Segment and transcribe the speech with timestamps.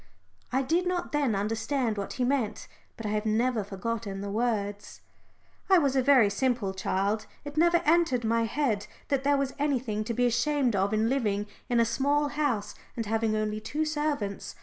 [0.51, 2.67] I did not then understand what he meant,
[2.97, 5.01] but I have never forgotten the words.
[5.69, 7.27] I was a very simple child.
[7.45, 11.45] It never entered my head that there was anything to be ashamed of in living
[11.69, 14.55] in a small house and having only two servants.